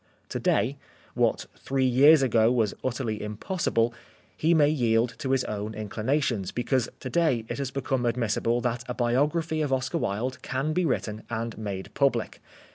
To 0.29 0.39
day, 0.39 0.77
what 1.13 1.45
three 1.55 1.85
years 1.85 2.23
ago 2.23 2.51
was 2.51 2.73
utterly 2.83 3.21
impossible, 3.21 3.93
he 4.35 4.55
may 4.55 4.67
yield 4.67 5.13
to 5.19 5.29
his 5.29 5.43
own 5.43 5.75
inclinations, 5.75 6.51
because 6.51 6.89
to 7.01 7.09
day 7.11 7.45
it 7.49 7.59
has 7.59 7.69
become 7.69 8.07
admissible 8.07 8.61
that 8.61 8.83
a 8.89 8.95
biography 8.95 9.61
of 9.61 9.71
Oscar 9.71 9.99
Wilde 9.99 10.41
can 10.41 10.73
be 10.73 10.85
written 10.85 11.21
and 11.29 11.55
made 11.55 11.93
public. 11.93 12.41